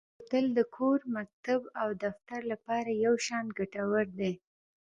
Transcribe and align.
بوتل 0.17 0.45
د 0.57 0.59
کور، 0.75 0.99
مکتب 1.17 1.61
او 1.81 1.89
دفتر 2.03 2.41
لپاره 2.51 2.91
یو 3.05 3.13
شان 3.25 3.45
ګټور 3.59 4.05
دی. 4.19 4.33